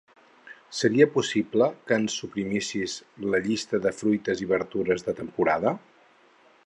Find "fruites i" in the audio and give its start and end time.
3.99-4.51